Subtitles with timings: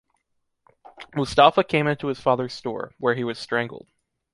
[1.15, 3.87] Mustafa came into his father’s store, where he was strangled.